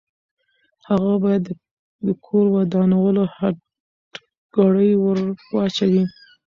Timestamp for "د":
2.05-2.07